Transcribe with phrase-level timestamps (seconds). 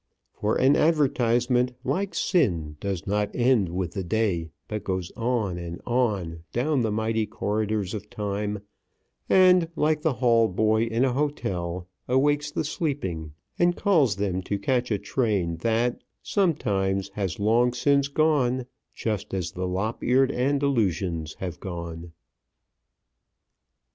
[0.33, 5.79] For an advertisement, like sin, does not end with the day, but goes on and
[5.85, 8.63] on, down the mighty corridors of time,
[9.29, 14.57] and, like the hall boy in a hotel, awakes the sleeping, and calls them to
[14.57, 18.65] catch a train that, sometimes, has long since gone,
[18.95, 22.11] just as the lop eared Andalusians have gone.